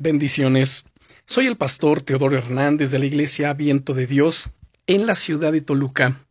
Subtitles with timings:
[0.00, 0.86] Bendiciones.
[1.26, 4.50] Soy el pastor Teodoro Hernández de la Iglesia Viento de Dios
[4.86, 6.24] en la ciudad de Toluca.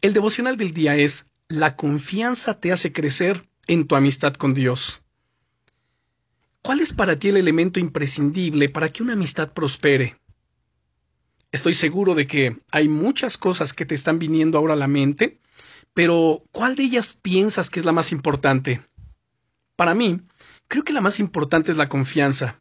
[0.00, 5.02] El devocional del día es La confianza te hace crecer en tu amistad con Dios.
[6.62, 10.16] ¿Cuál es para ti el elemento imprescindible para que una amistad prospere?
[11.50, 15.40] Estoy seguro de que hay muchas cosas que te están viniendo ahora a la mente,
[15.94, 18.82] pero ¿cuál de ellas piensas que es la más importante?
[19.74, 20.20] Para mí,
[20.68, 22.60] creo que la más importante es la confianza.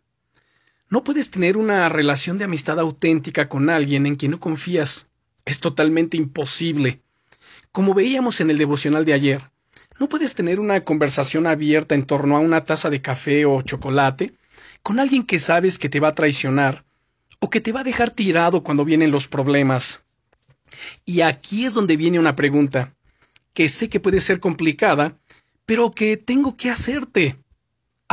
[0.94, 5.10] No puedes tener una relación de amistad auténtica con alguien en quien no confías.
[5.44, 7.02] Es totalmente imposible.
[7.72, 9.42] Como veíamos en el devocional de ayer,
[10.00, 14.36] no puedes tener una conversación abierta en torno a una taza de café o chocolate
[14.84, 16.86] con alguien que sabes que te va a traicionar
[17.40, 20.04] o que te va a dejar tirado cuando vienen los problemas.
[21.06, 22.94] Y aquí es donde viene una pregunta,
[23.56, 25.18] que sé que puede ser complicada,
[25.66, 27.43] pero que tengo que hacerte.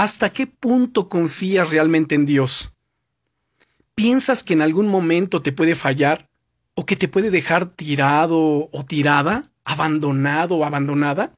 [0.00, 2.72] ¿Hasta qué punto confías realmente en Dios?
[3.94, 6.30] ¿Piensas que en algún momento te puede fallar?
[6.72, 9.52] ¿O que te puede dejar tirado o tirada?
[9.62, 11.34] ¿Abandonado o abandonada?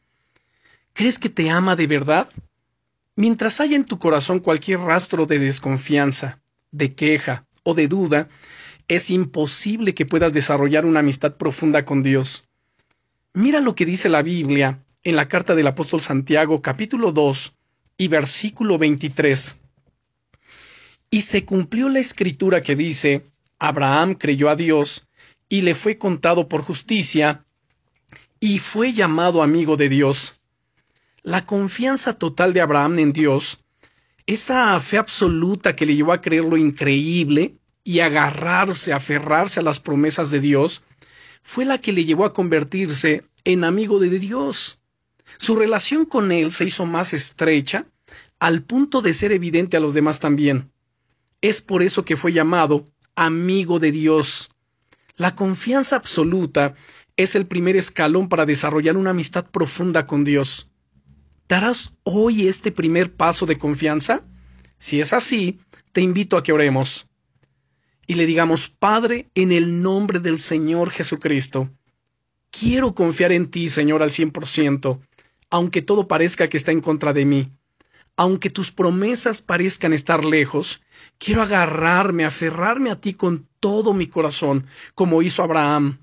[0.92, 2.28] ¿Crees que te ama de verdad?
[3.16, 8.28] Mientras haya en tu corazón cualquier rastro de desconfianza, de queja o de duda,
[8.86, 12.46] es imposible que puedas desarrollar una amistad profunda con Dios.
[13.34, 17.56] Mira lo que dice la Biblia en la carta del apóstol Santiago capítulo 2
[18.02, 19.58] y versículo 23.
[21.08, 23.24] Y se cumplió la escritura que dice,
[23.60, 25.06] Abraham creyó a Dios,
[25.48, 27.44] y le fue contado por justicia,
[28.40, 30.32] y fue llamado amigo de Dios.
[31.22, 33.60] La confianza total de Abraham en Dios,
[34.26, 39.78] esa fe absoluta que le llevó a creer lo increíble y agarrarse, aferrarse a las
[39.78, 40.82] promesas de Dios,
[41.40, 44.82] fue la que le llevó a convertirse en amigo de Dios.
[45.38, 47.86] Su relación con él se hizo más estrecha,
[48.42, 50.72] al punto de ser evidente a los demás también.
[51.42, 54.50] Es por eso que fue llamado amigo de Dios.
[55.14, 56.74] La confianza absoluta
[57.16, 60.68] es el primer escalón para desarrollar una amistad profunda con Dios.
[61.46, 64.24] ¿Darás hoy este primer paso de confianza?
[64.76, 65.60] Si es así,
[65.92, 67.06] te invito a que oremos
[68.08, 71.70] y le digamos, Padre, en el nombre del Señor Jesucristo,
[72.50, 75.00] quiero confiar en ti, Señor, al cien por ciento,
[75.48, 77.52] aunque todo parezca que está en contra de mí.
[78.16, 80.82] Aunque tus promesas parezcan estar lejos,
[81.18, 85.98] quiero agarrarme, aferrarme a ti con todo mi corazón, como hizo Abraham.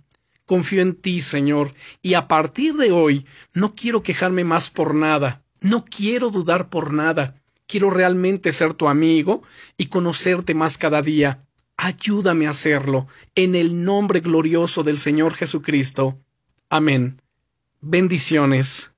[0.46, 1.72] Confío en ti, Señor,
[2.02, 6.92] y a partir de hoy no quiero quejarme más por nada, no quiero dudar por
[6.92, 7.36] nada,
[7.68, 9.44] quiero realmente ser tu amigo
[9.78, 11.46] y conocerte más cada día.
[11.78, 16.18] Ayúdame a hacerlo, en el nombre glorioso del Señor Jesucristo.
[16.70, 17.22] Amén.
[17.80, 18.91] Bendiciones.